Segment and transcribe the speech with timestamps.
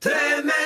[0.00, 0.57] Tremenda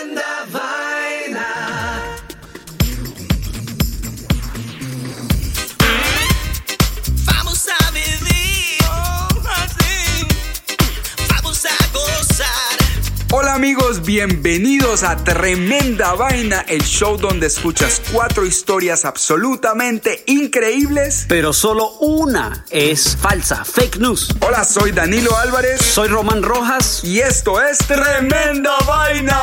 [14.13, 21.25] bienvenidos a Tremenda Vaina, el show donde escuchas cuatro historias absolutamente increíbles.
[21.31, 24.29] Pero solo una es falsa, fake news.
[24.41, 27.01] Hola, soy Danilo Álvarez Soy Román Rojas.
[27.05, 29.41] y esto es Tremenda Vaina.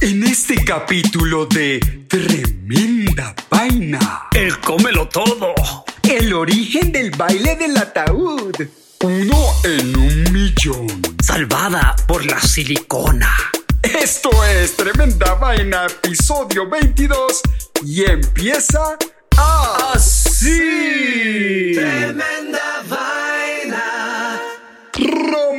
[0.00, 5.54] En este capítulo de Tremenda Vaina, El cómelo todo.
[6.02, 8.56] el origen del baile del ataúd.
[9.04, 10.86] Uno en un millón.
[11.22, 13.28] Salvada por la silicona.
[13.82, 17.42] Esto es Tremenda Vaina, episodio 22,
[17.84, 18.96] y empieza
[19.92, 21.72] así.
[21.74, 23.43] Tremenda vaina.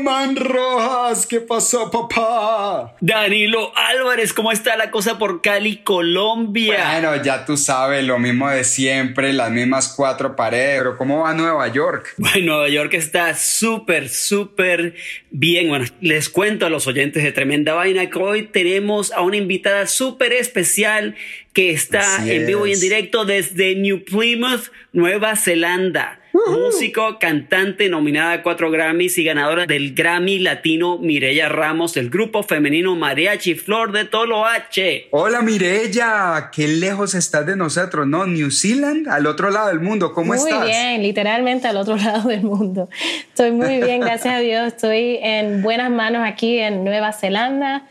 [0.05, 2.95] Román Rojas, ¿qué pasó, papá?
[3.01, 6.91] Danilo Álvarez, ¿cómo está la cosa por Cali, Colombia?
[6.91, 10.77] Bueno, ya tú sabes, lo mismo de siempre, las mismas cuatro paredes.
[10.77, 12.13] Pero ¿cómo va Nueva York?
[12.17, 14.93] Bueno, Nueva York está súper, súper
[15.31, 15.69] bien.
[15.69, 19.87] Bueno, les cuento a los oyentes de Tremenda Vaina que hoy tenemos a una invitada
[19.87, 21.15] súper especial
[21.53, 26.19] que está Así en vivo y en directo desde New Plymouth, Nueva Zelanda.
[26.35, 32.43] Músico, cantante, nominada a cuatro Grammys y ganadora del Grammy Latino Mireya Ramos del grupo
[32.43, 35.07] femenino Mariachi Flor de Toloache.
[35.11, 38.25] Hola, Mirella, qué lejos estás de nosotros, ¿no?
[38.25, 40.65] New Zealand, al otro lado del mundo, ¿cómo muy estás?
[40.65, 42.89] bien, literalmente al otro lado del mundo.
[43.29, 44.67] Estoy muy bien, gracias a Dios.
[44.67, 47.83] Estoy en buenas manos aquí en Nueva Zelanda.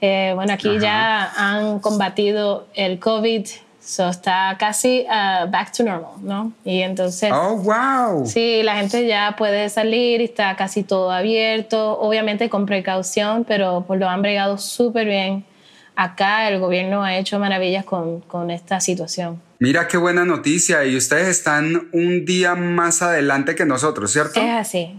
[0.00, 3.46] Eh, bueno, aquí ya han combatido el COVID,
[3.84, 6.52] so está casi uh, back to normal, ¿no?
[6.64, 8.26] Y entonces, Oh, wow.
[8.26, 13.98] sí, la gente ya puede salir, está casi todo abierto, obviamente con precaución, pero pues
[13.98, 15.44] lo han bregado súper bien.
[15.96, 19.42] Acá el gobierno ha hecho maravillas con, con esta situación.
[19.58, 24.40] Mira qué buena noticia, y ustedes están un día más adelante que nosotros, ¿cierto?
[24.40, 24.98] Es así.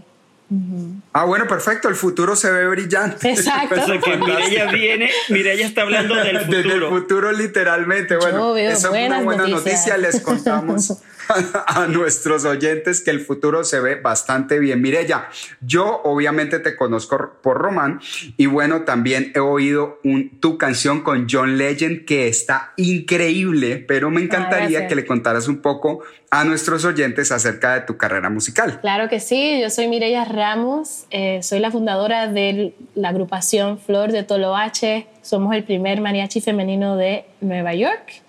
[1.12, 3.30] Ah, bueno, perfecto, el futuro se ve brillante.
[3.30, 3.80] Exacto.
[3.80, 6.90] O sea que Mireya viene, Mireya está hablando del Desde el futuro.
[6.90, 8.16] futuro, literalmente.
[8.16, 9.64] Bueno, Yo veo eso es una buena noticias.
[9.64, 9.96] noticia.
[9.96, 10.94] Les contamos
[11.66, 14.80] a, nuestros oyentes que el futuro se ve bastante bien.
[14.82, 15.28] Mireya,
[15.60, 18.00] yo obviamente te conozco por Román
[18.36, 24.10] y bueno, también he oído un- tu canción con John Legend que está increíble, pero
[24.10, 24.88] me encantaría gracias.
[24.88, 28.80] que le contaras un poco a nuestros oyentes acerca de tu carrera musical.
[28.80, 34.10] Claro que sí, yo soy Mireya Ramos, eh, soy la fundadora de la agrupación Flor
[34.10, 38.24] de Toloache, somos el primer mariachi femenino de Nueva York.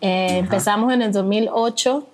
[0.00, 2.08] Eh, empezamos en el 2008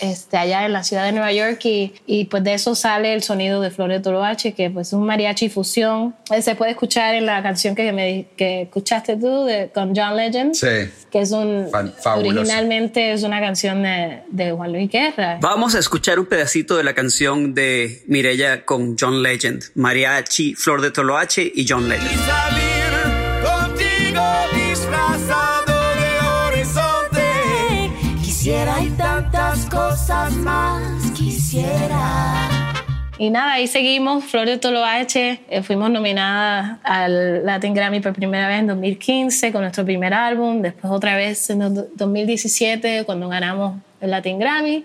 [0.00, 3.22] este, allá en la ciudad de Nueva York y, y pues de eso sale el
[3.22, 6.14] sonido de Flor de Toloache, que pues es un mariachi fusión.
[6.30, 10.16] Eh, Se puede escuchar en la canción que, me, que escuchaste tú de, con John
[10.16, 10.90] Legend, Sí.
[11.10, 11.68] que es un,
[12.02, 12.40] fabuloso.
[12.40, 15.38] originalmente es una canción de, de Juan Luis Guerra.
[15.40, 20.80] Vamos a escuchar un pedacito de la canción de Mireya con John Legend, Mariachi, Flor
[20.80, 22.10] de Toloache y John Legend.
[22.10, 24.22] Y salir contigo
[24.54, 27.90] disfrazado de horizonte.
[28.22, 29.13] Quisiera tantas
[29.94, 30.82] cosas más
[31.12, 32.32] quisiera.
[33.16, 35.38] Y nada, ahí seguimos, Flor de Toloache.
[35.48, 40.62] Eh, fuimos nominadas al Latin Grammy por primera vez en 2015 con nuestro primer álbum,
[40.62, 44.84] después otra vez en el do- 2017 cuando ganamos el Latin Grammy.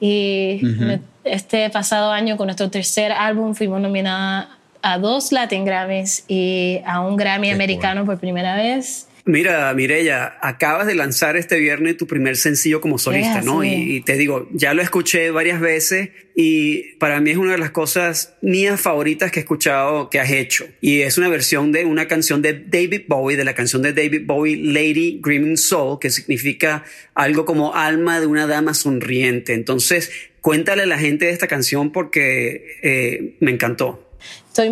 [0.00, 4.46] Y me- este pasado año con nuestro tercer álbum fuimos nominadas
[4.80, 9.07] a dos Latin Grammys y a un Grammy americano por primera vez.
[9.28, 13.62] Mira, Mirella, acabas de lanzar este viernes tu primer sencillo como solista, ¿no?
[13.62, 17.70] Y, te digo, ya lo escuché varias veces y para mí es una de las
[17.70, 20.64] cosas mías favoritas que he escuchado que has hecho.
[20.80, 24.22] Y es una versión de una canción de David Bowie, de la canción de David
[24.24, 26.84] Bowie, Lady Dreaming Soul, que significa
[27.14, 29.52] algo como alma de una dama sonriente.
[29.52, 30.10] Entonces,
[30.40, 34.08] cuéntale a la gente de esta canción porque eh, me encantó.
[34.46, 34.70] Estoy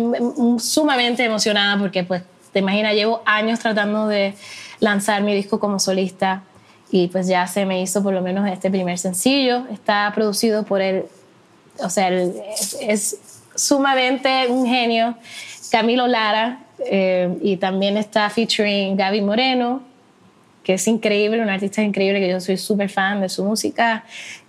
[0.57, 2.23] sumamente emocionada porque pues
[2.57, 4.33] te imaginas, llevo años tratando de
[4.79, 6.41] lanzar mi disco como solista
[6.89, 9.67] y pues ya se me hizo por lo menos este primer sencillo.
[9.71, 11.03] Está producido por él,
[11.77, 13.19] o sea, es,
[13.53, 15.15] sumamente un genio,
[15.69, 19.83] Camilo Lara, eh, y también está featuring Gaby Moreno,
[20.63, 24.03] que es increíble, un artista increíble que yo soy súper fan de su música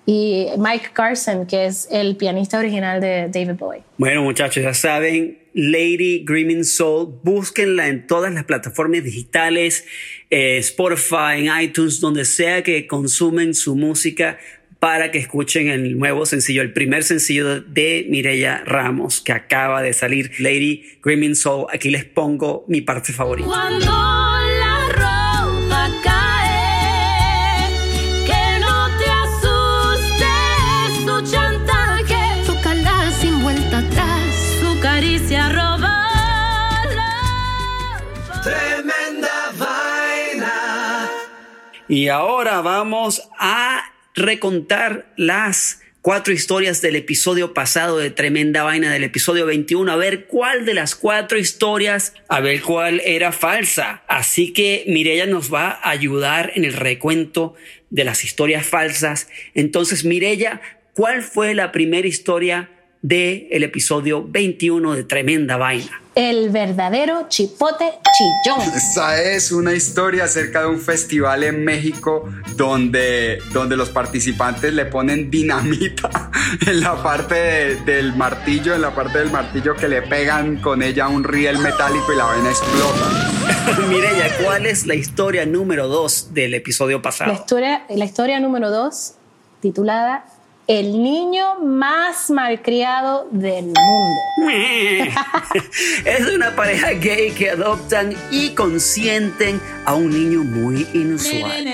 [0.06, 3.82] y Mike Carson, que es el pianista original de David Bowie.
[3.98, 9.84] Bueno, muchachos, ya saben, Lady Dreaming Soul, búsquenla en todas las plataformas digitales,
[10.30, 14.38] eh, Spotify, en iTunes, donde sea que consumen su música
[14.78, 19.94] para que escuchen el nuevo sencillo, el primer sencillo de Mireya Ramos que acaba de
[19.94, 21.66] salir, Lady Dreaming Soul.
[21.72, 24.17] Aquí les pongo mi parte favorita.
[41.88, 43.82] Y ahora vamos a
[44.14, 50.26] recontar las cuatro historias del episodio pasado de Tremenda Vaina del episodio 21, a ver
[50.26, 54.02] cuál de las cuatro historias, a ver cuál era falsa.
[54.06, 57.54] Así que Mirella nos va a ayudar en el recuento
[57.88, 59.30] de las historias falsas.
[59.54, 60.60] Entonces, Mirella,
[60.92, 62.68] ¿cuál fue la primera historia
[63.02, 66.02] del el episodio 21 de Tremenda Vaina?
[66.14, 67.84] El verdadero chipote
[68.16, 68.60] chillón.
[68.74, 74.86] Esa es una historia acerca de un festival en México donde, donde los participantes le
[74.86, 76.30] ponen dinamita
[76.66, 81.06] en la parte del martillo, en la parte del martillo que le pegan con ella
[81.06, 83.86] un riel metálico y la vaina explota.
[83.88, 87.32] Mireya, ¿cuál es la historia número dos del episodio pasado?
[87.32, 89.14] La historia, la historia número dos,
[89.60, 90.24] titulada
[90.68, 94.20] el niño más malcriado del mundo.
[96.04, 101.64] es una pareja gay que adoptan y consienten a un niño muy inusual.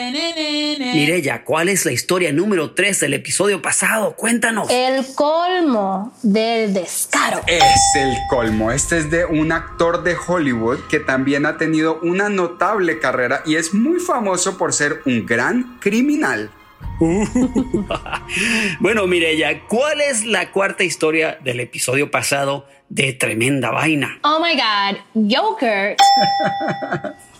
[0.78, 4.14] Mireya, ¿cuál es la historia número 3 del episodio pasado?
[4.14, 4.68] Cuéntanos.
[4.70, 7.40] El colmo del descaro.
[7.48, 8.70] Es el colmo.
[8.70, 13.56] Este es de un actor de Hollywood que también ha tenido una notable carrera y
[13.56, 16.52] es muy famoso por ser un gran criminal.
[18.80, 24.18] bueno, Mireya, ¿cuál es la cuarta historia del episodio pasado de Tremenda Vaina?
[24.22, 24.98] Oh my God,
[25.30, 25.96] Joker.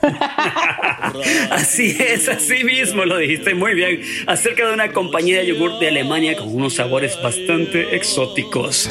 [1.50, 4.00] así es, así mismo lo dijiste muy bien.
[4.26, 8.88] Acerca de una compañía de yogur de Alemania con unos sabores bastante exóticos.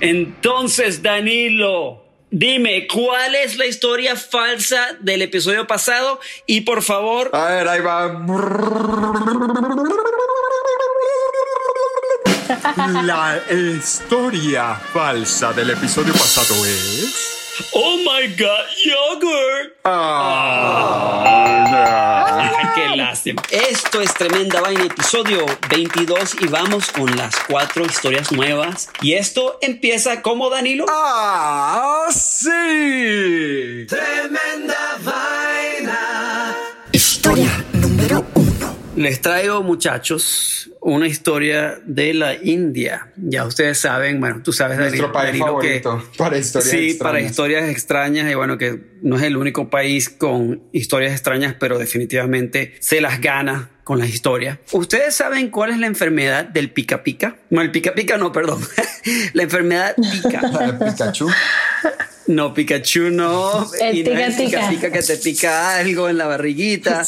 [0.00, 6.20] Entonces, Danilo, Dime, ¿cuál es la historia falsa del episodio pasado?
[6.46, 7.30] Y por favor...
[7.32, 8.24] A ver, ahí va.
[13.02, 17.40] La historia falsa del episodio pasado es...
[17.72, 19.74] Oh my God, yogurt.
[19.84, 21.10] Ah,
[22.88, 23.42] qué lástima.
[23.50, 28.90] Esto es Tremenda Vaina, episodio 22 y vamos con las cuatro historias nuevas.
[29.02, 30.86] Y esto empieza como Danilo.
[30.88, 33.86] Ah, sí.
[33.88, 35.39] Tremenda Vaina.
[38.96, 43.12] Les traigo, muchachos, una historia de la India.
[43.16, 46.98] Ya ustedes saben, bueno, tú sabes, Nuestro país favorito para historias sí, extrañas.
[46.98, 51.78] para historias extrañas y bueno, que no es el único país con historias extrañas, pero
[51.78, 54.58] definitivamente se las gana con las historias.
[54.72, 57.36] ¿Ustedes saben cuál es la enfermedad del pica pica?
[57.50, 58.60] No, el pica pica no, perdón.
[59.34, 60.40] la enfermedad pica.
[60.84, 61.28] Pikachu.
[62.26, 63.70] No, Pikachu no.
[63.80, 64.70] El y no es el pica pica.
[64.70, 67.04] pica que te pica algo en la barriguita.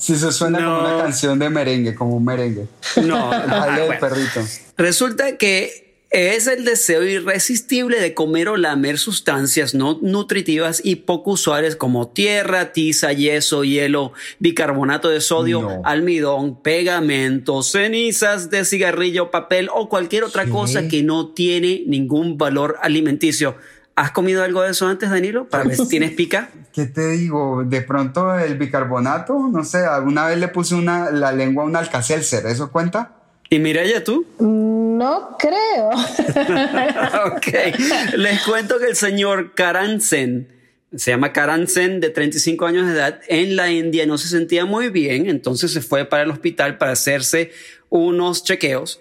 [0.00, 2.66] Si se suena como una canción de merengue, como un merengue.
[3.04, 4.00] No, El ah, bueno.
[4.00, 4.40] perrito.
[4.78, 11.32] Resulta que es el deseo irresistible de comer o lamer sustancias no nutritivas y poco
[11.32, 15.82] usuales como tierra, tiza, yeso, hielo, bicarbonato de sodio, No.
[15.84, 20.50] almidón, pegamento, cenizas de cigarrillo, papel o cualquier otra ¿Qué?
[20.50, 23.54] cosa que no tiene ningún valor alimenticio.
[23.94, 25.48] ¿Has comido algo de eso antes, Danilo?
[25.48, 26.50] Para ver si tienes pica.
[26.72, 27.64] ¿Qué te digo?
[27.64, 31.76] De pronto el bicarbonato, no sé, alguna vez le puse una, la lengua a un
[31.76, 33.16] alcacelser, ¿eso cuenta?
[33.48, 34.24] Y Mireya, tú.
[34.38, 35.90] No creo.
[37.36, 38.16] ok.
[38.16, 40.60] Les cuento que el señor Karansen
[40.94, 44.64] se llama Karan Sen, de 35 años de edad, en la India, no se sentía
[44.64, 47.52] muy bien, entonces se fue para el hospital para hacerse
[47.90, 49.00] unos chequeos.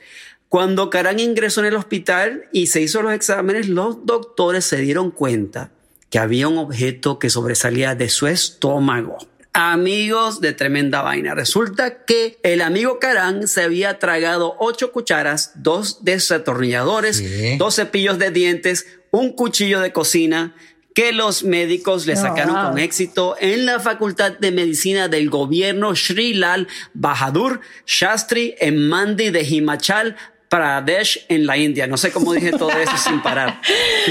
[0.49, 5.11] Cuando Karan ingresó en el hospital y se hizo los exámenes, los doctores se dieron
[5.11, 5.71] cuenta
[6.09, 9.17] que había un objeto que sobresalía de su estómago.
[9.53, 11.33] Amigos de tremenda vaina.
[11.33, 18.31] Resulta que el amigo Karan se había tragado ocho cucharas, dos desatornilladores, dos cepillos de
[18.31, 20.55] dientes, un cuchillo de cocina,
[20.93, 26.33] que los médicos le sacaron con éxito en la Facultad de Medicina del gobierno Sri
[26.33, 30.17] Lal Bahadur Shastri en Mandi de Himachal,
[30.49, 31.85] Pradesh en la India.
[31.85, 33.61] No sé cómo dije todo eso sin parar.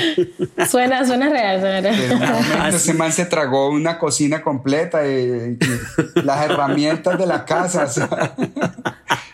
[0.70, 2.74] Suena, suena real, suena real.
[2.74, 5.58] Ese man se tragó una cocina completa y,
[6.14, 7.86] las herramientas de la casa.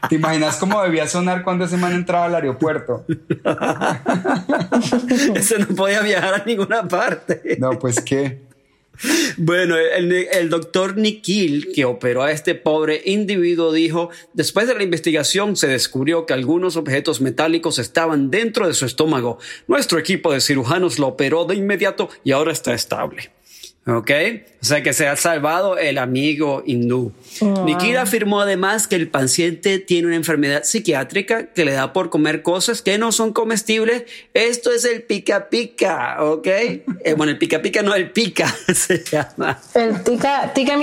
[0.08, 3.04] ¿Te imaginas cómo debía sonar cuando ese man entraba al aeropuerto?
[5.34, 7.56] Ese no podía viajar a ninguna parte.
[7.58, 8.43] No, pues qué.
[9.36, 15.56] Bueno, el, doctor Nikhil, que operó a este pobre individuo, dijo, después de la investigación
[15.56, 19.38] se descubrió que algunos objetos metálicos estaban dentro de su estómago.
[19.66, 23.30] Nuestro equipo de cirujanos lo operó de inmediato y ahora está estable.
[23.86, 24.10] ¿Ok?
[24.62, 27.12] O sea que se ha salvado el amigo hindú.
[27.66, 32.40] Nikita afirmó además que el paciente tiene una enfermedad psiquiátrica que le da por comer
[32.40, 34.04] cosas que no son comestibles.
[34.32, 36.46] Esto es el pica pica, ¿ok?
[37.06, 39.60] Eh, bueno, el pica pica no, el pica se llama.
[39.74, 40.78] El pica, pica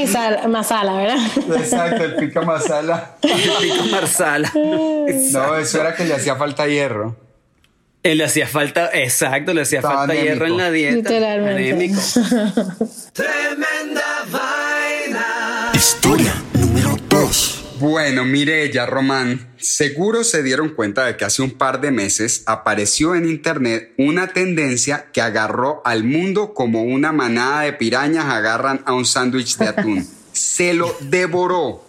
[0.47, 1.17] masala, ¿verdad?
[1.57, 3.15] Exacto, el pica masala.
[3.23, 4.51] el pica masala.
[4.53, 7.15] No, eso era que le hacía falta hierro.
[8.03, 10.95] Él le hacía falta, exacto, le hacía falta hierro en la dieta.
[10.95, 11.87] Literalmente.
[13.13, 15.71] Tremenda vaina.
[15.75, 17.57] Historia número 2.
[17.79, 23.13] Bueno, Mirella, Román, seguro se dieron cuenta de que hace un par de meses apareció
[23.13, 28.93] en internet una tendencia que agarró al mundo como una manada de pirañas agarran a
[28.93, 30.07] un sándwich de atún.
[30.31, 31.83] se lo devoró.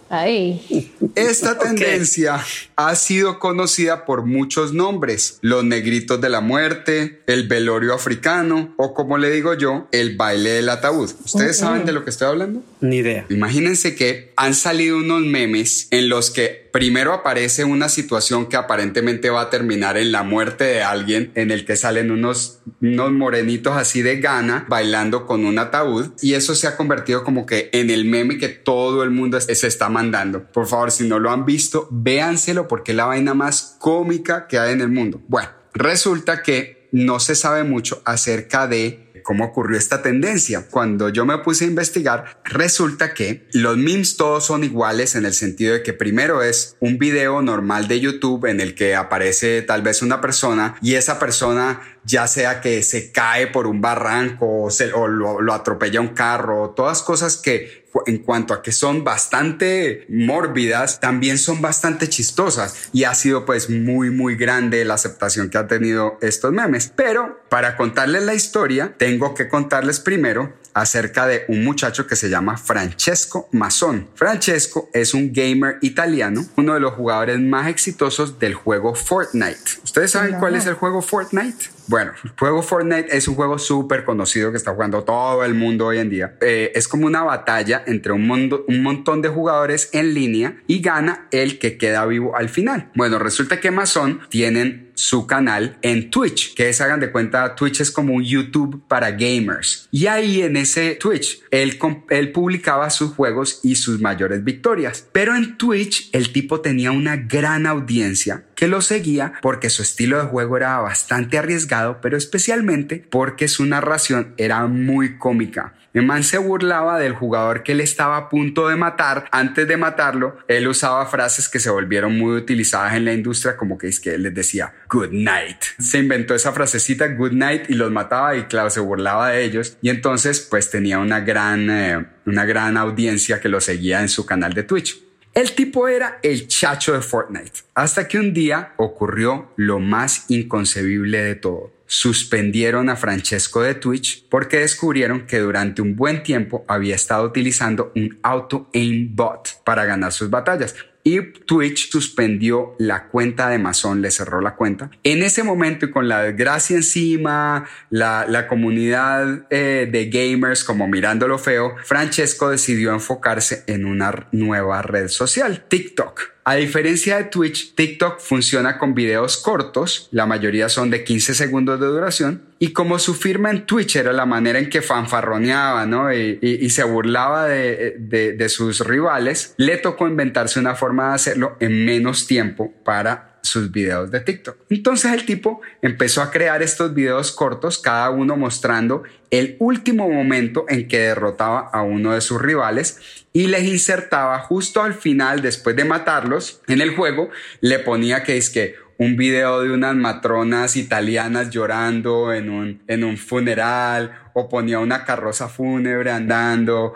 [1.15, 2.43] Esta tendencia
[2.75, 8.93] ha sido conocida por muchos nombres, los negritos de la muerte, el velorio africano o
[8.93, 11.09] como le digo yo, el baile del ataúd.
[11.25, 12.63] ¿Ustedes saben de lo que estoy hablando?
[12.79, 13.25] Ni idea.
[13.29, 19.29] Imagínense que han salido unos memes en los que primero aparece una situación que aparentemente
[19.29, 23.77] va a terminar en la muerte de alguien, en el que salen unos, unos morenitos
[23.77, 27.91] así de gana bailando con un ataúd y eso se ha convertido como que en
[27.91, 30.51] el meme que todo el mundo se está mandando.
[30.51, 34.57] Por favor, si no lo han visto, véanselo porque es la vaina más cómica que
[34.57, 35.21] hay en el mundo.
[35.27, 40.67] Bueno, resulta que no se sabe mucho acerca de cómo ocurrió esta tendencia.
[40.69, 45.33] Cuando yo me puse a investigar, resulta que los memes todos son iguales en el
[45.33, 49.81] sentido de que primero es un video normal de YouTube en el que aparece tal
[49.81, 54.69] vez una persona y esa persona ya sea que se cae por un barranco o,
[54.69, 60.05] se, lo, lo atropella un carro, todas cosas que en cuanto a que son bastante
[60.09, 65.57] mórbidas, también son bastante chistosas y ha sido pues muy muy grande la aceptación que
[65.57, 66.91] ha tenido estos memes.
[66.95, 72.29] Pero para contarles la historia, tengo que contarles primero acerca de un muchacho que se
[72.29, 74.07] llama Francesco Mason.
[74.15, 79.59] Francesco es un gamer italiano, uno de los jugadores más exitosos del juego Fortnite.
[79.83, 81.69] ¿Ustedes saben cuál es el juego Fortnite?
[81.87, 85.87] Bueno, el juego Fortnite es un juego súper conocido que está jugando todo el mundo
[85.87, 86.35] hoy en día.
[86.41, 90.81] Eh, es como una batalla entre un, mundo, un montón de jugadores en línea y
[90.81, 92.89] gana el que queda vivo al final.
[92.95, 97.81] Bueno, resulta que Mason tienen su canal en Twitch, que es, hagan de cuenta, Twitch
[97.81, 99.87] es como un YouTube para gamers.
[99.91, 105.07] Y ahí en ese Twitch, él, él publicaba sus juegos y sus mayores victorias.
[105.11, 110.17] Pero en Twitch, el tipo tenía una gran audiencia que lo seguía porque su estilo
[110.17, 115.73] de juego era bastante arriesgado, pero especialmente porque su narración era muy cómica.
[115.93, 119.25] El man se burlaba del jugador que él estaba a punto de matar.
[119.31, 123.77] Antes de matarlo, él usaba frases que se volvieron muy utilizadas en la industria, como
[123.77, 125.57] que es que él les decía good night.
[125.77, 129.77] Se inventó esa frasecita good night y los mataba y claro, se burlaba de ellos.
[129.83, 134.25] Y entonces pues tenía una gran, eh, una gran audiencia que lo seguía en su
[134.25, 134.99] canal de Twitch.
[135.35, 141.23] El tipo era el chacho de Fortnite, hasta que un día ocurrió lo más inconcebible
[141.23, 146.95] de todo suspendieron a Francesco de Twitch porque descubrieron que durante un buen tiempo había
[146.95, 150.73] estado utilizando un auto aim bot para ganar sus batallas.
[151.03, 154.89] Y Twitch suspendió la cuenta de Amazon, le cerró la cuenta.
[155.03, 161.37] En ese momento y con la desgracia encima, la, comunidad eh, de gamers como mirándolo
[161.37, 166.32] feo, Francesco decidió enfocarse en una nueva red social, TikTok.
[166.45, 171.79] A diferencia de Twitch, TikTok funciona con videos cortos, la mayoría son de 15 segundos
[171.79, 176.13] de duración, y como su firma en Twitch era la manera en que fanfarroneaba ¿no?
[176.13, 177.95] y, se burlaba de,
[178.37, 183.71] de sus rivales, le tocó inventarse una forma de hacerlo en menos tiempo para sus
[183.71, 184.57] videos de TikTok.
[184.69, 190.65] Entonces el tipo empezó a crear estos videos cortos, cada uno mostrando el último momento
[190.69, 195.75] en que derrotaba a uno de sus rivales y les insertaba justo al final, después
[195.75, 200.77] de matarlos en el juego, le ponía que es que un video de unas matronas
[200.77, 206.93] italianas llorando en un, en un funeral o ponía una carroza fúnebre andando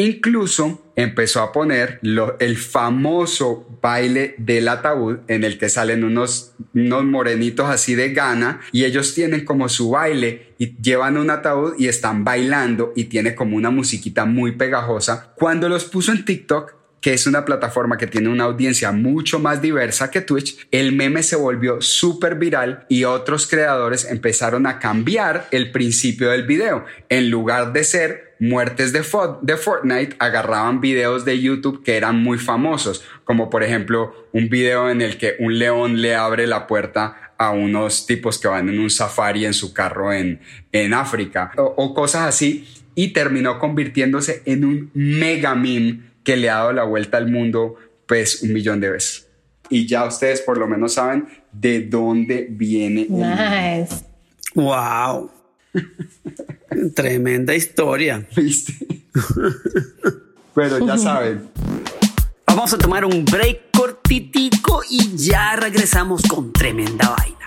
[0.00, 2.00] Incluso empezó a poner
[2.38, 8.62] el famoso baile del ataúd en el que salen unos, unos morenitos así de gana
[8.72, 13.34] y ellos tienen como su baile y llevan un ataúd y están bailando y tiene
[13.34, 15.34] como una musiquita muy pegajosa.
[15.36, 19.60] Cuando los puso en TikTok, que es una plataforma que tiene una audiencia mucho más
[19.60, 25.46] diversa que Twitch, el meme se volvió súper viral y otros creadores empezaron a cambiar
[25.50, 26.86] el principio del video.
[27.10, 29.04] En lugar de ser muertes de,
[29.42, 34.90] de Fortnite, agarraban videos de YouTube que eran muy famosos, como por ejemplo un video
[34.90, 38.80] en el que un león le abre la puerta a unos tipos que van en
[38.80, 40.40] un safari en su carro en,
[40.72, 46.50] en África o, o cosas así y terminó convirtiéndose en un mega meme que le
[46.50, 49.28] ha dado la vuelta al mundo pues un millón de veces.
[49.68, 53.06] Y ya ustedes por lo menos saben de dónde viene.
[53.08, 54.04] Nice.
[54.54, 55.30] Wow.
[56.94, 58.26] Tremenda historia.
[58.36, 58.74] ¿Viste?
[60.54, 61.48] Pero ya saben.
[62.46, 67.46] Vamos a tomar un break cortitico y ya regresamos con tremenda vaina.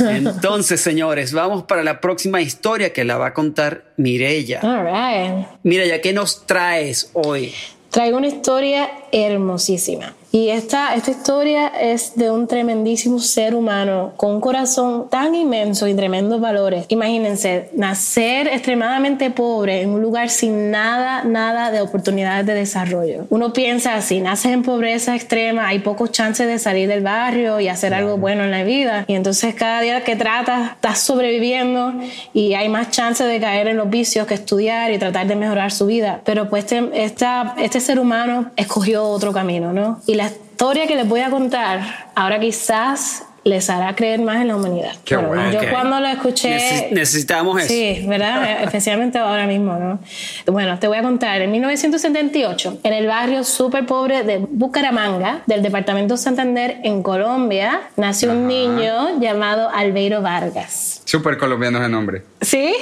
[0.00, 4.60] Entonces, señores, vamos para la próxima historia que la va a contar Mirella.
[4.62, 5.46] All right.
[5.62, 7.52] Mirella, ¿qué nos traes hoy?
[7.90, 10.14] Traigo una historia hermosísima.
[10.30, 15.88] Y esta, esta historia es de un tremendísimo ser humano con un corazón tan inmenso
[15.88, 16.84] y tremendos valores.
[16.88, 23.26] Imagínense, nacer extremadamente pobre en un lugar sin nada, nada de oportunidades de desarrollo.
[23.30, 27.68] Uno piensa así, naces en pobreza extrema, hay pocos chances de salir del barrio y
[27.68, 29.04] hacer algo bueno en la vida.
[29.08, 31.94] Y entonces cada día que tratas, estás sobreviviendo
[32.34, 35.72] y hay más chances de caer en los vicios que estudiar y tratar de mejorar
[35.72, 36.20] su vida.
[36.24, 40.00] Pero pues este, esta, este ser humano escogió otro camino, ¿no?
[40.06, 44.48] Y la historia que les voy a contar, ahora quizás les hará creer más en
[44.48, 44.92] la humanidad.
[45.04, 45.50] Qué bueno.
[45.50, 46.88] Yo cuando lo escuché...
[46.92, 47.68] necesitamos eso.
[47.68, 48.62] Sí, ¿verdad?
[48.62, 49.98] Especialmente ahora mismo, ¿no?
[50.46, 51.40] Bueno, te voy a contar.
[51.42, 58.32] En 1978, en el barrio súper pobre de Bucaramanga, del departamento Santander, en Colombia, nació
[58.32, 61.02] un niño llamado Albeiro Vargas.
[61.04, 62.22] Súper colombiano ese nombre.
[62.40, 62.74] ¿Sí?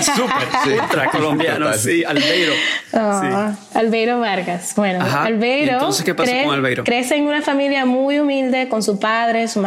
[0.00, 0.70] Súper, sí.
[0.70, 2.52] ultra colombiano, sí, Albeiro.
[2.92, 4.74] Oh, Albeiro Vargas.
[4.76, 5.24] Bueno, Ajá.
[5.24, 6.84] Albeiro, Entonces, ¿qué pasó con Albeiro?
[6.84, 9.60] crece en una familia muy humilde con su padre, su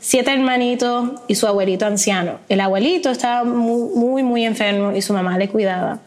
[0.00, 2.38] siete hermanitos y su abuelito anciano.
[2.48, 5.98] El abuelito estaba muy, muy, muy enfermo y su mamá le cuidaba.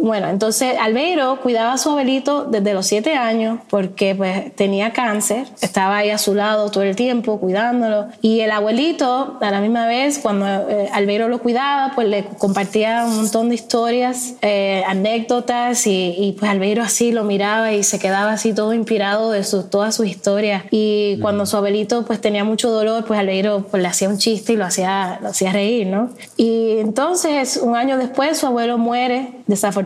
[0.00, 5.46] Bueno, entonces Albeiro cuidaba a su abuelito desde los siete años porque pues tenía cáncer,
[5.60, 8.06] estaba ahí a su lado todo el tiempo cuidándolo.
[8.22, 13.04] Y el abuelito a la misma vez cuando eh, Albeiro lo cuidaba pues le compartía
[13.06, 17.98] un montón de historias, eh, anécdotas y, y, pues Albeiro así lo miraba y se
[17.98, 20.64] quedaba así todo inspirado de su, todas sus historias.
[20.70, 24.54] Y cuando su abuelito pues tenía mucho dolor pues Albeiro pues le hacía un chiste
[24.54, 26.10] y lo hacía, lo hacía reír, ¿no?
[26.36, 29.81] Y entonces un año después su abuelo muere desafortunadamente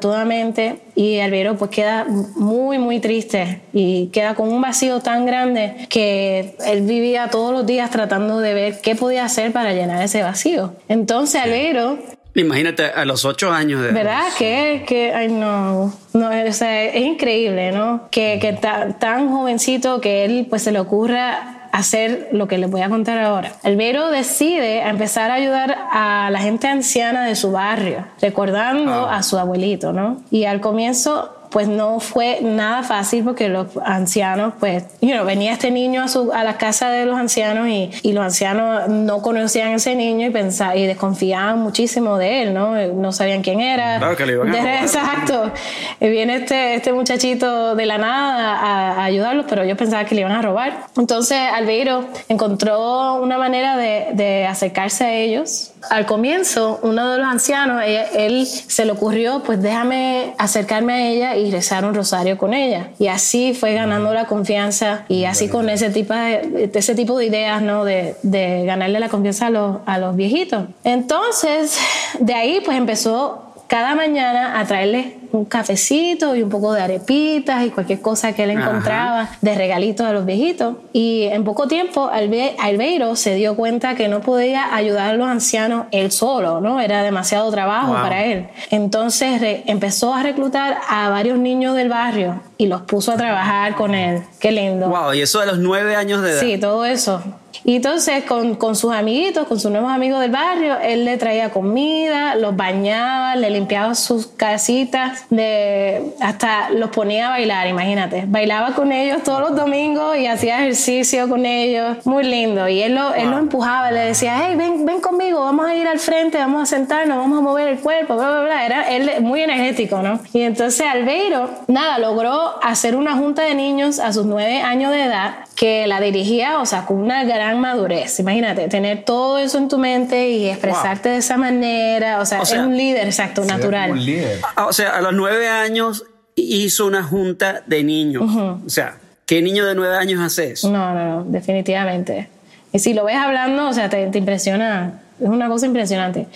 [0.95, 2.05] y Albeiro pues queda
[2.37, 7.67] muy muy triste y queda con un vacío tan grande que él vivía todos los
[7.67, 10.75] días tratando de ver qué podía hacer para llenar ese vacío.
[10.89, 11.99] Entonces Albeiro
[12.35, 14.25] Imagínate a los ocho años de ¿Verdad?
[14.39, 18.09] Que, que ay no, no o sea, es increíble, ¿no?
[18.11, 22.71] Que, que ta- tan jovencito que él pues se le ocurra hacer lo que les
[22.71, 23.53] voy a contar ahora.
[23.63, 29.39] Albeiro decide empezar a ayudar a la gente anciana de su barrio, recordando a su
[29.39, 30.23] abuelito, ¿no?
[30.31, 35.55] Y al comienzo pues no fue nada fácil porque los ancianos, pues, you know, venía
[35.55, 39.23] este niño a, su, a la casa de los ancianos y, y los ancianos no
[39.23, 42.77] conocían a ese niño y pensaban, y desconfiaban muchísimo de él, ¿no?
[42.89, 43.97] No sabían quién era.
[43.97, 44.83] Claro que le iban a.
[44.83, 45.51] Exacto.
[45.99, 50.15] Y viene este, este muchachito de la nada a, a ayudarlos, pero yo pensaba que
[50.15, 50.89] le iban a robar.
[50.99, 55.73] Entonces Albeiro encontró una manera de, de acercarse a ellos.
[55.91, 61.09] Al comienzo, uno de los ancianos, ella- él se le ocurrió, pues déjame acercarme a
[61.09, 62.89] ella y rezar un rosario con ella.
[62.99, 67.27] Y así fue ganando la confianza y así con ese tipo de, ese tipo de
[67.27, 67.85] ideas, ¿no?
[67.85, 70.65] De, de ganarle la confianza a los, a los viejitos.
[70.85, 71.79] Entonces,
[72.21, 77.65] de ahí pues empezó cada mañana a traerle un cafecito y un poco de arepitas
[77.65, 78.61] y cualquier cosa que él Ajá.
[78.69, 80.77] encontraba de regalitos a los viejitos.
[80.93, 85.29] Y en poco tiempo Albe- Albeiro se dio cuenta que no podía ayudar a los
[85.29, 86.81] ancianos él solo, ¿no?
[86.81, 88.03] Era demasiado trabajo Wow.
[88.03, 88.49] para él.
[88.71, 93.95] Entonces empezó a reclutar a varios niños del barrio y los puso a trabajar con
[93.95, 94.23] él.
[94.41, 94.89] Qué lindo.
[94.89, 96.41] Wow, y eso de los nueve años de edad.
[96.41, 97.23] Sí, todo eso.
[97.67, 101.51] Y entonces con, con sus amiguitos, con sus nuevos amigos del barrio, él le traía
[101.51, 108.23] comida, los bañaba, le limpiaba sus casitas, de, hasta los ponía a bailar, imagínate.
[108.29, 112.07] Bailaba con ellos todos los domingos y hacía ejercicio con ellos.
[112.07, 112.69] Muy lindo.
[112.69, 115.89] Y él lo, él lo empujaba, le decía, hey, ven, ven conmigo, vamos a ir
[115.89, 118.65] al frente, vamos a sentarnos, vamos a mover el cuerpo, bla, bla, bla.
[118.65, 120.21] Era él muy energético, ¿no?
[120.33, 125.03] Y entonces Albeiro, nada, logró hacer una junta de niños a sus nueve años de
[125.03, 128.19] edad que la dirigía, o sea, con una gran madurez.
[128.21, 132.21] Imagínate, tener todo eso en tu mente y expresarte de esa manera.
[132.21, 133.93] O sea, O sea, es un líder, exacto, natural.
[133.93, 134.41] Un líder.
[134.55, 138.25] Ah, O sea, a los nueve años hizo una junta de niños.
[138.65, 140.71] O sea, ¿qué niño de nueve años hace eso?
[140.71, 142.29] No, no, no, definitivamente.
[142.73, 145.01] Y si lo ves hablando, o sea, te, te impresiona.
[145.19, 146.27] Es una cosa impresionante.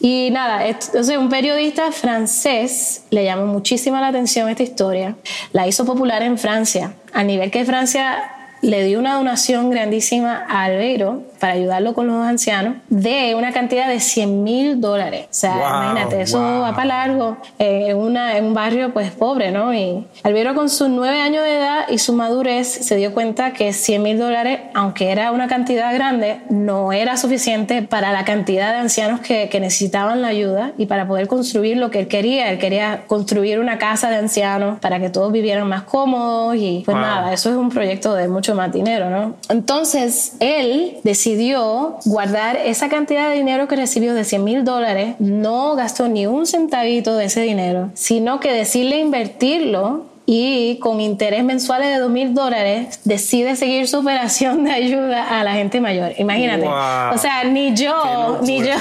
[0.00, 5.16] Y nada, entonces un periodista francés le llamó muchísimo la atención esta historia.
[5.52, 10.64] La hizo popular en Francia, a nivel que Francia le dio una donación grandísima a
[10.64, 15.26] Albeiro para ayudarlo con los ancianos de una cantidad de 100 mil dólares.
[15.26, 16.60] O sea, Wow, imagínate, eso wow.
[16.62, 19.72] va para largo en, una, en un barrio pues pobre, ¿no?
[19.72, 23.72] Y Albeiro con sus nueve años de edad y su madurez se dio cuenta que
[23.72, 28.78] 100 mil dólares, aunque era una cantidad grande, no era suficiente para la cantidad de
[28.78, 32.50] ancianos que, que necesitaban la ayuda y para poder construir lo que él quería.
[32.50, 36.96] Él quería construir una casa de ancianos para que todos vivieran más cómodos y pues
[36.96, 37.06] Wow.
[37.06, 39.36] nada, eso es un proyecto de mucho más dinero, ¿no?
[39.48, 45.74] Entonces, él decidió guardar esa cantidad de dinero que recibió de 100 mil dólares, no
[45.74, 51.88] gastó ni un centavito de ese dinero, sino que decirle invertirlo y con interés mensuales
[51.88, 56.12] de 2 mil dólares decide seguir su operación de ayuda a la gente mayor.
[56.18, 56.66] Imagínate.
[56.66, 57.14] Wow.
[57.14, 58.74] O sea, ni yo, ni yo,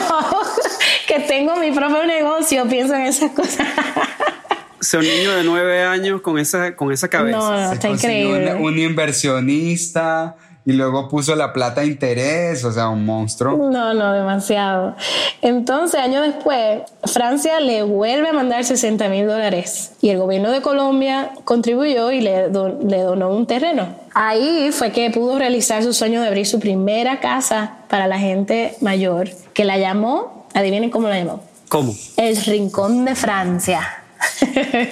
[1.08, 3.66] que tengo mi propio negocio, pienso en esas cosas.
[4.80, 7.38] Sea, un niño de nueve años con esa, con esa cabeza.
[7.38, 8.54] No, está consiguió increíble.
[8.56, 10.36] Un, un inversionista
[10.68, 13.72] y luego puso la plata a interés, o sea, un monstruo.
[13.72, 14.98] No, no, demasiado.
[15.42, 20.62] Entonces, años después, Francia le vuelve a mandar 60 mil dólares y el gobierno de
[20.62, 23.88] Colombia contribuyó y le, le donó un terreno.
[24.14, 28.76] Ahí fue que pudo realizar su sueño de abrir su primera casa para la gente
[28.82, 31.96] mayor, que la llamó, adivinen cómo la llamó, ¿Cómo?
[32.18, 34.04] el Rincón de Francia.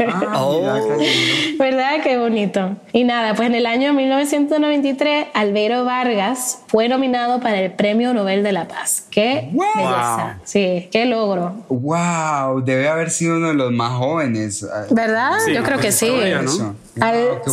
[0.08, 0.46] Ah,
[0.98, 1.58] lindo.
[1.58, 1.92] ¿Verdad?
[2.04, 2.76] Qué bonito.
[2.94, 8.44] Y nada, pues en el año 1993, Albeiro Vargas fue nominado para el Premio Nobel
[8.44, 9.08] de la Paz.
[9.12, 9.66] ¡Qué Wow.
[9.76, 10.40] belleza!
[10.44, 11.54] Sí, qué logro.
[11.70, 14.66] Wow, debe haber sido uno de los más jóvenes.
[14.92, 15.34] ¿Verdad?
[15.46, 16.06] Sí, Yo creo que sí.
[16.08, 16.76] historia, ¿no?
[17.02, 17.50] Al- Wow, qué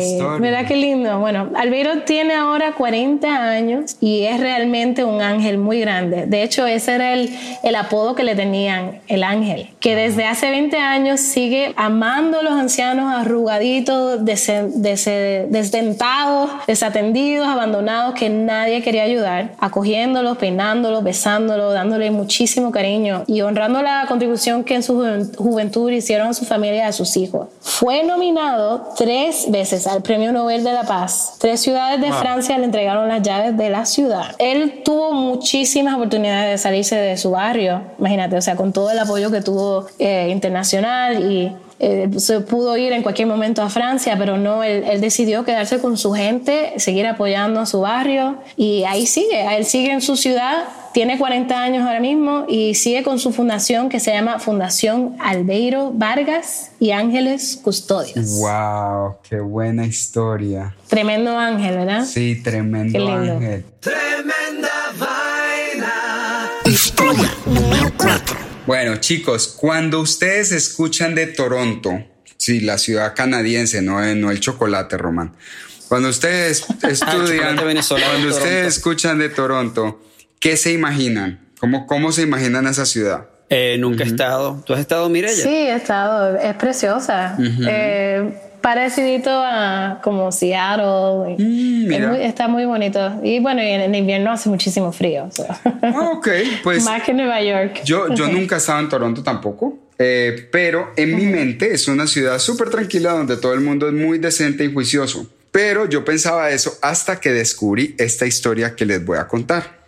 [0.00, 0.38] sí, historia.
[0.38, 1.18] ¿verdad qué lindo?
[1.18, 6.26] Bueno, Albeiro tiene ahora 40 años y es realmente un ángel muy grande.
[6.26, 7.30] De hecho, ese era el,
[7.62, 12.42] el apodo que le tenían, el ángel, que desde hace 20 años sigue amando a
[12.42, 21.74] los ancianos arrugaditos, dese- dese- desdentados, desatendidos, abandonados, que nadie quería ayudar, acogiéndolos, peinándolos, besándolos,
[21.74, 26.44] dándole muchísimo cariño y honrando la contribución que en su juven- juventud hicieron a su
[26.44, 27.48] familia y a sus hijos.
[27.60, 31.36] Fue nominado tres veces al Premio Nobel de la Paz.
[31.38, 34.34] Tres ciudades de Francia le entregaron las llaves de la ciudad.
[34.38, 38.98] Él tuvo muchísimas oportunidades de salirse de su barrio, imagínate, o sea, con todo el
[38.98, 44.16] apoyo que tuvo eh, internacional y eh, se pudo ir en cualquier momento a Francia,
[44.18, 48.84] pero no, él, él decidió quedarse con su gente, seguir apoyando a su barrio y
[48.84, 53.18] ahí sigue, él sigue en su ciudad, tiene 40 años ahora mismo y sigue con
[53.18, 58.38] su fundación que se llama Fundación Albeiro Vargas y Ángeles Custodios.
[58.38, 60.74] Wow, qué buena historia.
[60.88, 62.06] Tremendo ángel, ¿verdad?
[62.06, 63.32] Sí, tremendo Qué lindo.
[63.34, 63.64] ángel.
[63.80, 66.50] Tremenda vaina.
[66.64, 68.36] Historia número 4.
[68.66, 72.04] Bueno, chicos, cuando ustedes escuchan de Toronto,
[72.36, 75.34] Sí, la ciudad canadiense, no, no el chocolate, Román.
[75.88, 80.00] Cuando ustedes estudian, cuando ustedes escuchan de Toronto,
[80.44, 81.40] ¿qué se imaginan?
[81.58, 83.24] ¿Cómo, cómo se imaginan esa ciudad?
[83.48, 84.62] Eh, nunca he estado.
[84.66, 85.32] ¿Tú has estado, Mireya?
[85.42, 86.36] Sí, he estado.
[86.36, 87.34] Es preciosa.
[87.40, 91.36] eh, parecidito a como Seattle.
[91.38, 93.20] Mm, Es muy- está muy bonito.
[93.22, 95.28] Y bueno, y en, en invierno hace muchísimo frío.
[95.32, 95.46] so.
[95.48, 96.28] Ah, ok,
[96.62, 97.80] pues Más que Nueva York.
[97.84, 102.06] yo, yo nunca he estado en Toronto tampoco, eh, pero en mi mente es una
[102.06, 105.26] ciudad súper tranquila donde todo el mundo es muy decente y juicioso.
[105.52, 109.83] Pero yo pensaba eso hasta que descubrí esta historia que les voy a contar.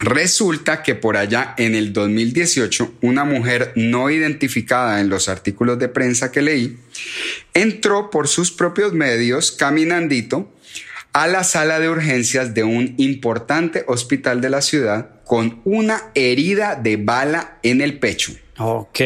[0.00, 5.88] Resulta que por allá en el 2018 una mujer no identificada en los artículos de
[5.88, 6.78] prensa que leí
[7.52, 10.50] entró por sus propios medios caminandito
[11.12, 16.76] a la sala de urgencias de un importante hospital de la ciudad con una herida
[16.76, 18.32] de bala en el pecho.
[18.58, 19.00] Ok.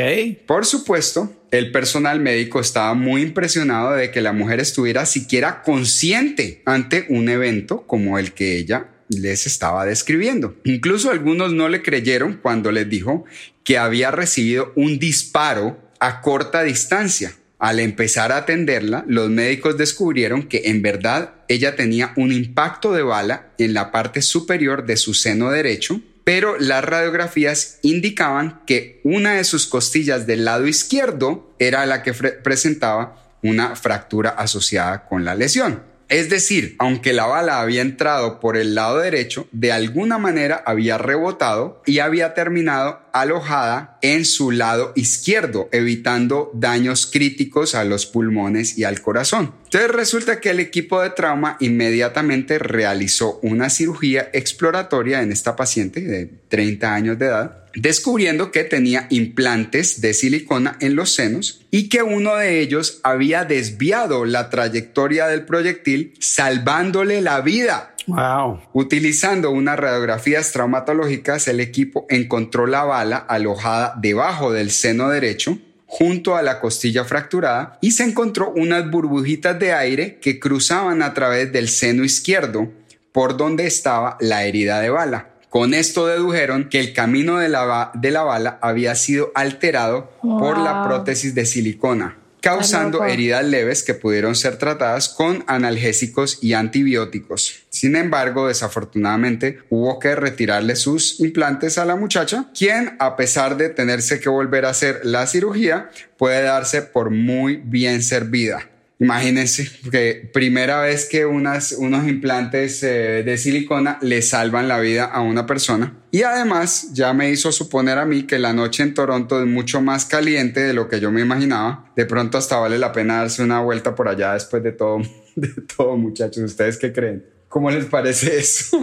[0.47, 6.63] Por supuesto, el personal médico estaba muy impresionado de que la mujer estuviera siquiera consciente
[6.67, 10.57] ante un evento como el que ella les estaba describiendo.
[10.65, 13.25] Incluso algunos no le creyeron cuando les dijo
[13.63, 17.35] que había recibido un disparo a corta distancia.
[17.59, 23.03] Al empezar a atenderla, los médicos descubrieron que en verdad ella tenía un impacto de
[23.03, 29.35] bala en la parte superior de su seno derecho, pero las radiografías indicaban que una
[29.35, 35.35] de sus costillas del lado izquierdo era la que presentaba una fractura asociada con la
[35.35, 35.94] lesión.
[36.09, 40.99] Es decir, aunque la bala había entrado por el lado derecho, de alguna manera había
[40.99, 48.77] rebotado y había terminado alojada en su lado izquierdo, evitando daños críticos a los pulmones
[48.77, 49.55] y al corazón.
[49.65, 56.01] Entonces resulta que el equipo de trauma inmediatamente realizó una cirugía exploratoria en esta paciente
[56.01, 61.89] de 30 años de edad descubriendo que tenía implantes de silicona en los senos y
[61.89, 67.95] que uno de ellos había desviado la trayectoria del proyectil salvándole la vida.
[68.07, 68.61] Wow.
[68.73, 76.37] Utilizando unas radiografías traumatológicas, el equipo encontró la bala alojada debajo del seno derecho junto
[76.37, 81.53] a la costilla fracturada y se encontró unas burbujitas de aire que cruzaban a través
[81.53, 82.71] del seno izquierdo
[83.13, 85.34] por donde estaba la herida de bala.
[85.55, 90.59] Con esto dedujeron que el camino de la, de la bala había sido alterado por
[90.59, 97.61] la prótesis de silicona, causando heridas leves que pudieron ser tratadas con analgésicos y antibióticos.
[97.71, 103.69] Sin embargo, desafortunadamente, hubo que retirarle sus implantes a la muchacha, quien, a pesar de
[103.69, 105.89] tenerse que volver a hacer la cirugía,
[106.19, 108.74] puede darse por muy bien servida.
[109.01, 115.05] Imagínense que primera vez que unas, unos implantes eh, de silicona le salvan la vida
[115.05, 115.95] a una persona.
[116.13, 119.81] Y además ya me hizo suponer a mí que la noche en Toronto es mucho
[119.83, 121.91] más caliente de lo que yo me imaginaba.
[121.97, 124.99] De pronto hasta vale la pena darse una vuelta por allá después de todo,
[125.35, 126.45] de todo muchachos.
[126.45, 127.27] ¿Ustedes qué creen?
[127.49, 128.79] ¿Cómo les parece eso?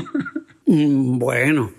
[0.66, 1.74] Mm, Bueno,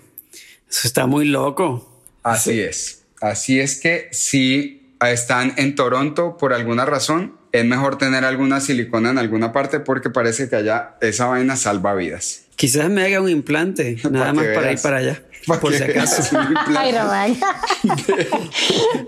[0.69, 2.01] eso está muy loco.
[2.23, 3.05] Así es.
[3.21, 9.11] Así es que si están en Toronto por alguna razón, es mejor tener alguna silicona
[9.11, 12.41] en alguna parte porque parece que allá esa vaina salva vidas.
[12.57, 14.73] Quizás me haga un implante, nada más para veas.
[14.73, 16.37] ir para allá, Pa' por si acaso.
[16.77, 16.93] Ay,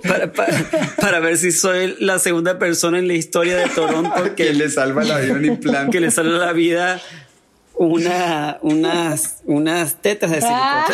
[0.07, 0.63] para, para-
[0.99, 5.03] para ver si soy la segunda persona en la historia de Toronto que le salva
[5.03, 5.91] la vida un implante.
[5.91, 7.01] que le sale a la vida
[7.77, 10.85] una, unas, unas tetas de silicona.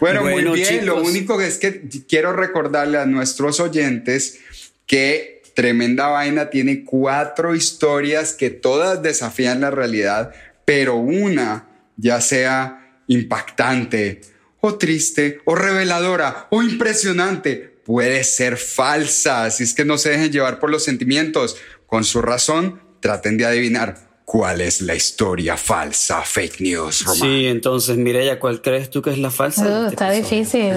[0.00, 0.86] Bueno, Bueno, muy bien.
[0.86, 4.38] Lo único que es que quiero recordarle a nuestros oyentes
[4.86, 10.32] que Tremenda Vaina tiene cuatro historias que todas desafían la realidad,
[10.64, 14.22] pero una, ya sea impactante
[14.60, 19.44] o triste o reveladora o impresionante, puede ser falsa.
[19.44, 21.56] Así es que no se dejen llevar por los sentimientos.
[21.86, 27.20] Con su razón, traten de adivinar cuál es la historia falsa, fake news, Román.
[27.20, 29.64] Sí, entonces, Mireya, ¿cuál crees tú que es la falsa?
[29.64, 30.38] Uh, este está episodio?
[30.38, 30.72] difícil.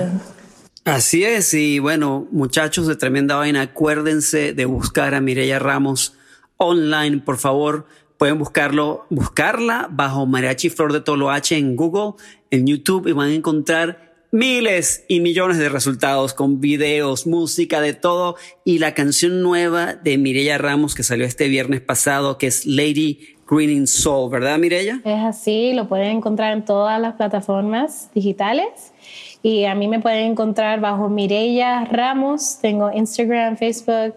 [0.86, 6.16] Así es, y bueno, muchachos de Tremenda Vaina, acuérdense de buscar a Mireya Ramos
[6.58, 7.86] online, por favor.
[8.18, 12.16] Pueden buscarlo, buscarla bajo Mariachi Flor de Toloache en Google,
[12.50, 17.94] en YouTube, y van a encontrar miles y millones de resultados con videos, música, de
[17.94, 18.36] todo.
[18.66, 23.33] Y la canción nueva de Mireya Ramos que salió este viernes pasado, que es Lady
[23.54, 25.00] Green in Soul, ¿verdad, Mireya?
[25.04, 28.94] Es así, lo pueden encontrar en todas las plataformas digitales.
[29.42, 32.60] Y a mí me pueden encontrar bajo Mireya Ramos.
[32.62, 34.16] Tengo Instagram, Facebook.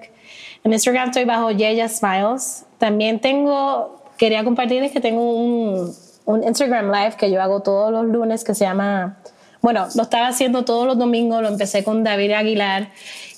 [0.63, 2.65] En Instagram estoy bajo Yeya Smiles.
[2.79, 5.93] También tengo, quería compartirles que tengo un,
[6.27, 9.19] un Instagram Live que yo hago todos los lunes que se llama,
[9.63, 12.91] bueno, lo estaba haciendo todos los domingos, lo empecé con David Aguilar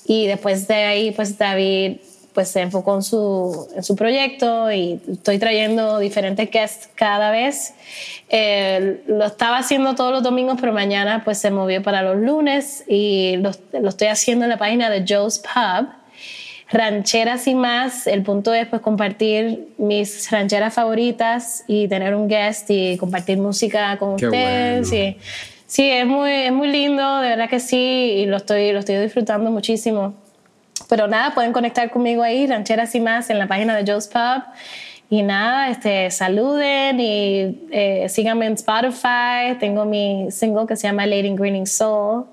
[0.05, 1.97] y después de ahí, pues David
[2.39, 7.73] pues se enfocó en su, en su proyecto y estoy trayendo diferentes guests cada vez.
[8.29, 12.85] Eh, lo estaba haciendo todos los domingos, pero mañana pues se movió para los lunes
[12.87, 15.89] y lo, lo estoy haciendo en la página de Joe's Pub.
[16.71, 22.69] Rancheras y más, el punto es pues compartir mis rancheras favoritas y tener un guest
[22.69, 24.89] y compartir música con Qué ustedes.
[24.89, 25.05] bueno.
[25.05, 25.17] y-
[25.67, 27.75] sí, es muy, es muy lindo, de verdad que sí,
[28.19, 30.13] y lo estoy, lo estoy disfrutando muchísimo.
[30.89, 34.43] Pero nada, pueden conectar conmigo ahí, Rancheras y más, en la página de Joe's Pub.
[35.11, 39.57] Y nada, este, saluden y eh, síganme en Spotify.
[39.59, 42.25] Tengo mi single que se llama Lady in Greening Soul,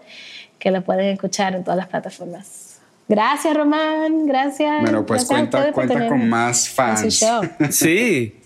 [0.59, 2.81] que lo pueden escuchar en todas las plataformas.
[3.09, 4.27] Gracias, Román.
[4.27, 4.81] Gracias.
[4.81, 7.25] Bueno, pues Gracias cuenta, cuenta con más fans.
[7.71, 8.40] Sí,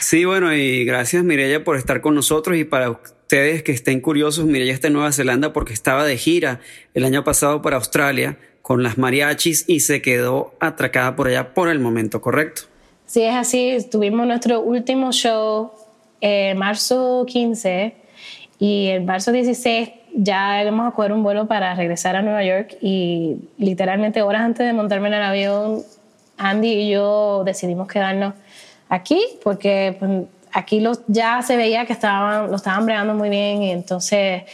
[0.00, 4.44] sí, bueno, y gracias Mireya por estar con nosotros y para ustedes que estén curiosos,
[4.44, 6.60] Mireya está en Nueva Zelanda porque estaba de gira
[6.94, 11.68] el año pasado para Australia con las mariachis y se quedó atracada por allá por
[11.68, 12.62] el momento, ¿correcto?
[13.04, 13.76] Sí, es así.
[13.92, 15.70] Tuvimos nuestro último show
[16.22, 17.94] eh, marzo 15
[18.58, 22.78] y el marzo 16 ya íbamos a coger un vuelo para regresar a Nueva York
[22.80, 25.82] y literalmente horas antes de montarme en el avión,
[26.38, 28.32] Andy y yo decidimos quedarnos
[28.88, 30.22] aquí porque pues,
[30.54, 34.44] aquí los, ya se veía que estaban, lo estaban bregando muy bien y entonces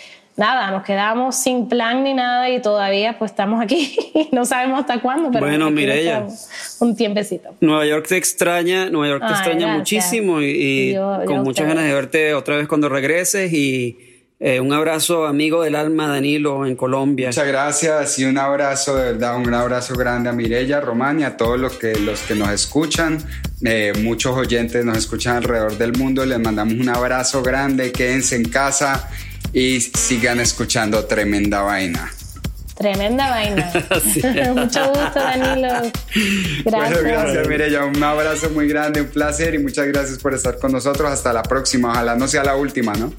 [0.40, 3.94] nada, nos quedamos sin plan ni nada y todavía pues estamos aquí.
[4.32, 6.16] no sabemos hasta cuándo, pero Bueno, Mireya.
[6.16, 6.48] quedamos
[6.80, 7.50] un tiempecito.
[7.60, 9.78] Nueva York te extraña, Nueva York te Ay, extraña gracias.
[9.78, 13.52] muchísimo y, y Yo- yo con a muchas ganas de verte otra vez cuando regreses
[13.52, 13.98] y
[14.42, 17.26] eh, un abrazo amigo del alma Danilo en Colombia.
[17.28, 21.36] Muchas gracias y un abrazo, de verdad, un abrazo grande a Mirella, Román y a
[21.36, 23.18] todos los que, los que nos escuchan.
[23.62, 26.24] Eh, muchos oyentes nos escuchan alrededor del mundo.
[26.24, 29.10] Les mandamos un abrazo grande, quédense en casa
[29.52, 32.12] y sigan escuchando Tremenda Vaina.
[32.76, 33.70] Tremenda vaina.
[34.54, 35.68] Mucho gusto, Danilo.
[36.64, 36.64] Gracias.
[36.64, 40.72] Bueno, gracias Mirella, un abrazo muy grande, un placer y muchas gracias por estar con
[40.72, 41.10] nosotros.
[41.10, 43.12] Hasta la próxima, ojalá no sea la última, ¿no?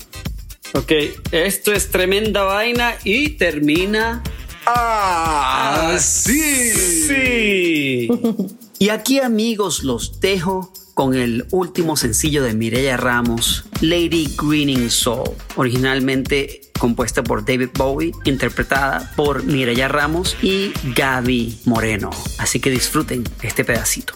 [0.73, 0.91] Ok,
[1.31, 4.23] esto es tremenda vaina y termina
[4.65, 6.39] ¡Así!
[7.07, 8.07] Sí.
[8.81, 15.29] Y aquí amigos los dejo con el último sencillo de Mireya Ramos, Lady Greening Soul,
[15.55, 22.09] originalmente compuesta por David Bowie, interpretada por Mireya Ramos y Gaby Moreno.
[22.39, 24.15] Así que disfruten este pedacito.